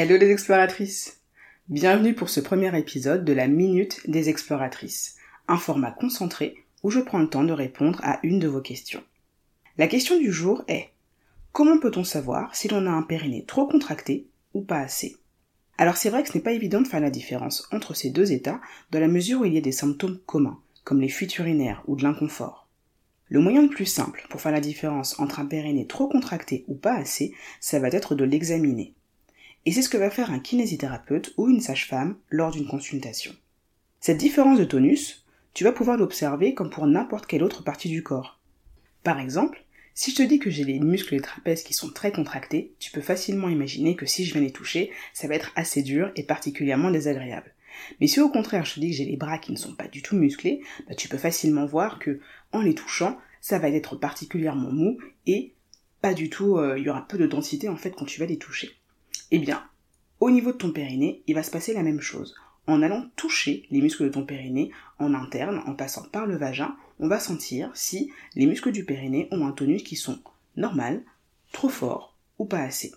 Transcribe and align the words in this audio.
Hello 0.00 0.16
les 0.16 0.30
exploratrices 0.30 1.22
Bienvenue 1.68 2.14
pour 2.14 2.28
ce 2.28 2.38
premier 2.38 2.78
épisode 2.78 3.24
de 3.24 3.32
la 3.32 3.48
Minute 3.48 4.08
des 4.08 4.28
exploratrices, 4.28 5.16
un 5.48 5.56
format 5.56 5.90
concentré 5.90 6.54
où 6.84 6.90
je 6.92 7.00
prends 7.00 7.18
le 7.18 7.28
temps 7.28 7.42
de 7.42 7.52
répondre 7.52 7.98
à 8.04 8.20
une 8.22 8.38
de 8.38 8.46
vos 8.46 8.60
questions. 8.60 9.02
La 9.76 9.88
question 9.88 10.16
du 10.16 10.30
jour 10.30 10.62
est 10.68 10.90
Comment 11.50 11.80
peut-on 11.80 12.04
savoir 12.04 12.54
si 12.54 12.68
l'on 12.68 12.86
a 12.86 12.90
un 12.90 13.02
périnée 13.02 13.44
trop 13.44 13.66
contracté 13.66 14.28
ou 14.54 14.60
pas 14.60 14.78
assez? 14.78 15.16
Alors 15.78 15.96
c'est 15.96 16.10
vrai 16.10 16.22
que 16.22 16.28
ce 16.28 16.34
n'est 16.34 16.44
pas 16.44 16.52
évident 16.52 16.80
de 16.80 16.86
faire 16.86 17.00
la 17.00 17.10
différence 17.10 17.68
entre 17.72 17.92
ces 17.92 18.10
deux 18.10 18.30
états 18.30 18.60
dans 18.92 19.00
la 19.00 19.08
mesure 19.08 19.40
où 19.40 19.46
il 19.46 19.54
y 19.54 19.58
a 19.58 19.62
des 19.62 19.72
symptômes 19.72 20.20
communs, 20.26 20.60
comme 20.84 21.00
les 21.00 21.08
fuites 21.08 21.36
urinaires 21.38 21.82
ou 21.88 21.96
de 21.96 22.04
l'inconfort. 22.04 22.68
Le 23.30 23.40
moyen 23.40 23.62
le 23.62 23.68
plus 23.68 23.86
simple 23.86 24.28
pour 24.30 24.40
faire 24.40 24.52
la 24.52 24.60
différence 24.60 25.18
entre 25.18 25.40
un 25.40 25.46
périnée 25.46 25.88
trop 25.88 26.06
contracté 26.06 26.64
ou 26.68 26.76
pas 26.76 26.94
assez, 26.94 27.34
ça 27.58 27.80
va 27.80 27.88
être 27.88 28.14
de 28.14 28.22
l'examiner. 28.22 28.94
Et 29.68 29.70
c'est 29.70 29.82
ce 29.82 29.90
que 29.90 29.98
va 29.98 30.08
faire 30.08 30.30
un 30.30 30.38
kinésithérapeute 30.38 31.34
ou 31.36 31.50
une 31.50 31.60
sage-femme 31.60 32.16
lors 32.30 32.52
d'une 32.52 32.66
consultation. 32.66 33.34
Cette 34.00 34.16
différence 34.16 34.58
de 34.58 34.64
tonus, 34.64 35.26
tu 35.52 35.62
vas 35.62 35.72
pouvoir 35.72 35.98
l'observer 35.98 36.54
comme 36.54 36.70
pour 36.70 36.86
n'importe 36.86 37.26
quelle 37.26 37.42
autre 37.42 37.62
partie 37.62 37.90
du 37.90 38.02
corps. 38.02 38.40
Par 39.02 39.20
exemple, 39.20 39.62
si 39.92 40.10
je 40.10 40.16
te 40.16 40.22
dis 40.22 40.38
que 40.38 40.48
j'ai 40.48 40.64
les 40.64 40.80
muscles 40.80 41.16
des 41.16 41.20
trapèzes 41.20 41.64
qui 41.64 41.74
sont 41.74 41.90
très 41.90 42.12
contractés, 42.12 42.72
tu 42.78 42.90
peux 42.90 43.02
facilement 43.02 43.50
imaginer 43.50 43.94
que 43.94 44.06
si 44.06 44.24
je 44.24 44.32
viens 44.32 44.40
les 44.40 44.52
toucher, 44.52 44.90
ça 45.12 45.28
va 45.28 45.34
être 45.34 45.52
assez 45.54 45.82
dur 45.82 46.12
et 46.16 46.22
particulièrement 46.22 46.90
désagréable. 46.90 47.52
Mais 48.00 48.06
si 48.06 48.20
au 48.20 48.30
contraire 48.30 48.64
je 48.64 48.72
te 48.72 48.80
dis 48.80 48.92
que 48.92 48.96
j'ai 48.96 49.04
les 49.04 49.18
bras 49.18 49.36
qui 49.36 49.52
ne 49.52 49.58
sont 49.58 49.74
pas 49.74 49.88
du 49.88 50.00
tout 50.00 50.16
musclés, 50.16 50.62
bah, 50.88 50.94
tu 50.94 51.10
peux 51.10 51.18
facilement 51.18 51.66
voir 51.66 51.98
que 51.98 52.20
en 52.52 52.62
les 52.62 52.74
touchant, 52.74 53.18
ça 53.42 53.58
va 53.58 53.68
être 53.68 53.96
particulièrement 53.96 54.72
mou 54.72 54.96
et 55.26 55.52
pas 56.00 56.14
du 56.14 56.30
tout, 56.30 56.56
euh, 56.56 56.78
il 56.78 56.84
y 56.84 56.88
aura 56.88 57.06
peu 57.06 57.18
de 57.18 57.26
densité 57.26 57.68
en 57.68 57.76
fait 57.76 57.90
quand 57.90 58.06
tu 58.06 58.18
vas 58.18 58.24
les 58.24 58.38
toucher. 58.38 58.77
Eh 59.30 59.38
bien, 59.38 59.62
au 60.20 60.30
niveau 60.30 60.52
de 60.52 60.56
ton 60.56 60.72
périnée, 60.72 61.22
il 61.26 61.34
va 61.34 61.42
se 61.42 61.50
passer 61.50 61.74
la 61.74 61.82
même 61.82 62.00
chose. 62.00 62.34
En 62.66 62.82
allant 62.82 63.08
toucher 63.16 63.66
les 63.70 63.80
muscles 63.80 64.04
de 64.04 64.08
ton 64.10 64.24
périnée 64.24 64.70
en 64.98 65.14
interne, 65.14 65.62
en 65.66 65.74
passant 65.74 66.04
par 66.04 66.26
le 66.26 66.36
vagin, 66.36 66.76
on 67.00 67.08
va 67.08 67.20
sentir 67.20 67.70
si 67.74 68.10
les 68.34 68.46
muscles 68.46 68.72
du 68.72 68.84
périnée 68.84 69.28
ont 69.30 69.46
un 69.46 69.52
tonus 69.52 69.82
qui 69.82 69.96
sont 69.96 70.18
normal, 70.56 71.02
trop 71.52 71.68
fort 71.68 72.16
ou 72.38 72.44
pas 72.44 72.60
assez. 72.60 72.92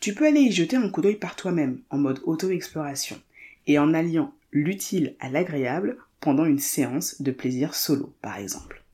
Tu 0.00 0.14
peux 0.14 0.26
aller 0.26 0.40
y 0.40 0.52
jeter 0.52 0.76
un 0.76 0.90
coup 0.90 1.00
d'œil 1.00 1.16
par 1.16 1.36
toi-même, 1.36 1.80
en 1.90 1.98
mode 1.98 2.20
auto-exploration, 2.24 3.20
et 3.66 3.78
en 3.78 3.94
alliant 3.94 4.34
l'utile 4.52 5.16
à 5.20 5.30
l'agréable 5.30 5.96
pendant 6.20 6.44
une 6.44 6.58
séance 6.58 7.22
de 7.22 7.30
plaisir 7.30 7.74
solo, 7.74 8.14
par 8.20 8.36
exemple. 8.36 8.84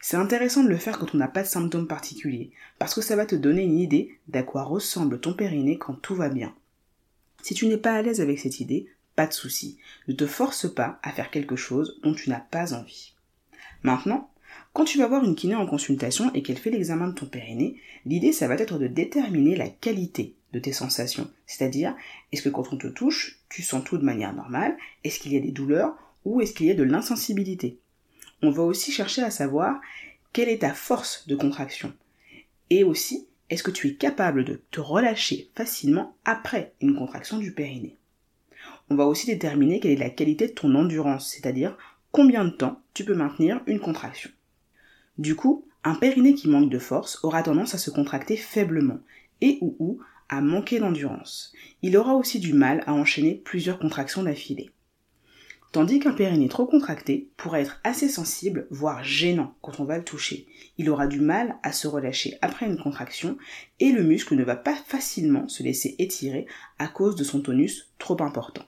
C'est 0.00 0.16
intéressant 0.16 0.64
de 0.64 0.68
le 0.68 0.76
faire 0.76 0.98
quand 0.98 1.14
on 1.14 1.18
n'a 1.18 1.28
pas 1.28 1.42
de 1.42 1.48
symptômes 1.48 1.86
particuliers, 1.86 2.50
parce 2.78 2.94
que 2.94 3.00
ça 3.00 3.16
va 3.16 3.26
te 3.26 3.34
donner 3.34 3.62
une 3.62 3.78
idée 3.78 4.18
d'à 4.28 4.42
quoi 4.42 4.62
ressemble 4.62 5.20
ton 5.20 5.34
périnée 5.34 5.78
quand 5.78 5.94
tout 5.94 6.14
va 6.14 6.28
bien. 6.28 6.54
Si 7.42 7.54
tu 7.54 7.66
n'es 7.66 7.76
pas 7.76 7.92
à 7.92 8.02
l'aise 8.02 8.20
avec 8.20 8.38
cette 8.38 8.60
idée, 8.60 8.88
pas 9.16 9.26
de 9.26 9.32
souci, 9.32 9.78
ne 10.08 10.14
te 10.14 10.26
force 10.26 10.72
pas 10.72 10.98
à 11.02 11.12
faire 11.12 11.30
quelque 11.30 11.56
chose 11.56 12.00
dont 12.02 12.14
tu 12.14 12.30
n'as 12.30 12.40
pas 12.40 12.74
envie. 12.74 13.14
Maintenant, 13.82 14.30
quand 14.72 14.84
tu 14.84 14.98
vas 14.98 15.06
voir 15.06 15.24
une 15.24 15.36
kiné 15.36 15.54
en 15.54 15.66
consultation 15.66 16.32
et 16.34 16.42
qu'elle 16.42 16.58
fait 16.58 16.70
l'examen 16.70 17.08
de 17.08 17.14
ton 17.14 17.26
périnée, 17.26 17.76
l'idée 18.06 18.32
ça 18.32 18.48
va 18.48 18.54
être 18.54 18.78
de 18.78 18.86
déterminer 18.86 19.56
la 19.56 19.68
qualité 19.68 20.34
de 20.52 20.58
tes 20.58 20.72
sensations. 20.72 21.30
C'est-à-dire, 21.46 21.94
est-ce 22.32 22.42
que 22.42 22.48
quand 22.48 22.72
on 22.72 22.78
te 22.78 22.86
touche, 22.86 23.40
tu 23.48 23.62
sens 23.62 23.84
tout 23.84 23.98
de 23.98 24.04
manière 24.04 24.34
normale? 24.34 24.76
Est-ce 25.02 25.18
qu'il 25.18 25.32
y 25.32 25.36
a 25.36 25.40
des 25.40 25.52
douleurs? 25.52 25.96
Ou 26.24 26.40
est-ce 26.40 26.54
qu'il 26.54 26.66
y 26.66 26.70
a 26.70 26.74
de 26.74 26.82
l'insensibilité? 26.82 27.78
On 28.44 28.50
va 28.50 28.62
aussi 28.62 28.92
chercher 28.92 29.22
à 29.22 29.30
savoir 29.30 29.80
quelle 30.34 30.50
est 30.50 30.58
ta 30.58 30.74
force 30.74 31.26
de 31.26 31.34
contraction. 31.34 31.94
Et 32.68 32.84
aussi, 32.84 33.26
est-ce 33.48 33.62
que 33.62 33.70
tu 33.70 33.88
es 33.88 33.94
capable 33.94 34.44
de 34.44 34.60
te 34.70 34.80
relâcher 34.80 35.50
facilement 35.54 36.14
après 36.26 36.74
une 36.82 36.94
contraction 36.94 37.38
du 37.38 37.52
périnée? 37.52 37.96
On 38.90 38.96
va 38.96 39.06
aussi 39.06 39.26
déterminer 39.26 39.80
quelle 39.80 39.92
est 39.92 39.96
la 39.96 40.10
qualité 40.10 40.48
de 40.48 40.52
ton 40.52 40.74
endurance, 40.74 41.30
c'est-à-dire 41.30 41.76
combien 42.12 42.44
de 42.44 42.50
temps 42.50 42.82
tu 42.92 43.04
peux 43.04 43.14
maintenir 43.14 43.62
une 43.66 43.80
contraction. 43.80 44.30
Du 45.16 45.36
coup, 45.36 45.66
un 45.82 45.94
périnée 45.94 46.34
qui 46.34 46.48
manque 46.48 46.70
de 46.70 46.78
force 46.78 47.24
aura 47.24 47.42
tendance 47.42 47.74
à 47.74 47.78
se 47.78 47.90
contracter 47.90 48.36
faiblement 48.36 48.98
et 49.40 49.56
ou, 49.62 49.74
ou 49.78 50.00
à 50.28 50.42
manquer 50.42 50.80
d'endurance. 50.80 51.54
Il 51.80 51.96
aura 51.96 52.14
aussi 52.14 52.40
du 52.40 52.52
mal 52.52 52.82
à 52.86 52.92
enchaîner 52.92 53.36
plusieurs 53.36 53.78
contractions 53.78 54.22
d'affilée 54.22 54.70
tandis 55.74 55.98
qu'un 55.98 56.12
périnée 56.12 56.48
trop 56.48 56.66
contracté 56.66 57.30
pourrait 57.36 57.62
être 57.62 57.80
assez 57.82 58.08
sensible, 58.08 58.68
voire 58.70 59.02
gênant 59.02 59.56
quand 59.60 59.80
on 59.80 59.84
va 59.84 59.98
le 59.98 60.04
toucher. 60.04 60.46
Il 60.78 60.88
aura 60.88 61.08
du 61.08 61.18
mal 61.18 61.56
à 61.64 61.72
se 61.72 61.88
relâcher 61.88 62.38
après 62.42 62.66
une 62.66 62.80
contraction 62.80 63.36
et 63.80 63.90
le 63.90 64.04
muscle 64.04 64.36
ne 64.36 64.44
va 64.44 64.54
pas 64.54 64.76
facilement 64.76 65.48
se 65.48 65.64
laisser 65.64 65.96
étirer 65.98 66.46
à 66.78 66.86
cause 66.86 67.16
de 67.16 67.24
son 67.24 67.40
tonus 67.40 67.90
trop 67.98 68.22
important. 68.22 68.62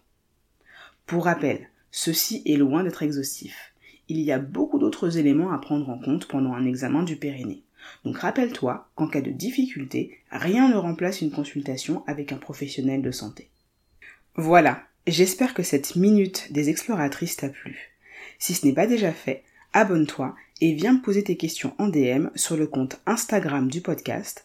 Pour 1.06 1.26
rappel, 1.26 1.70
ceci 1.92 2.42
est 2.44 2.56
loin 2.56 2.82
d'être 2.82 3.04
exhaustif. 3.04 3.72
Il 4.08 4.18
y 4.18 4.32
a 4.32 4.40
beaucoup 4.40 4.80
d'autres 4.80 5.16
éléments 5.16 5.52
à 5.52 5.58
prendre 5.58 5.88
en 5.88 6.00
compte 6.00 6.26
pendant 6.26 6.54
un 6.54 6.66
examen 6.66 7.04
du 7.04 7.14
périnée. 7.14 7.62
Donc 8.04 8.18
rappelle-toi 8.18 8.90
qu'en 8.96 9.06
cas 9.06 9.20
de 9.20 9.30
difficulté, 9.30 10.18
rien 10.32 10.68
ne 10.68 10.74
remplace 10.76 11.20
une 11.20 11.30
consultation 11.30 12.02
avec 12.08 12.32
un 12.32 12.38
professionnel 12.38 13.00
de 13.00 13.12
santé. 13.12 13.48
Voilà, 14.34 14.82
J'espère 15.06 15.54
que 15.54 15.62
cette 15.62 15.94
minute 15.94 16.52
des 16.52 16.68
exploratrices 16.68 17.36
t'a 17.36 17.48
plu. 17.48 17.92
Si 18.40 18.54
ce 18.54 18.66
n'est 18.66 18.72
pas 18.72 18.88
déjà 18.88 19.12
fait, 19.12 19.44
abonne-toi 19.72 20.34
et 20.60 20.72
viens 20.72 20.94
me 20.94 21.02
poser 21.02 21.22
tes 21.22 21.36
questions 21.36 21.74
en 21.78 21.86
DM 21.86 22.28
sur 22.34 22.56
le 22.56 22.66
compte 22.66 23.00
Instagram 23.06 23.68
du 23.68 23.80
podcast, 23.80 24.44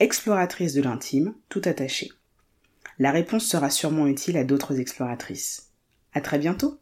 exploratrice 0.00 0.74
de 0.74 0.82
l'intime, 0.82 1.34
tout 1.48 1.62
attaché. 1.64 2.10
La 2.98 3.10
réponse 3.10 3.46
sera 3.46 3.70
sûrement 3.70 4.06
utile 4.06 4.36
à 4.36 4.44
d'autres 4.44 4.80
exploratrices. 4.80 5.70
À 6.12 6.20
très 6.20 6.38
bientôt! 6.38 6.78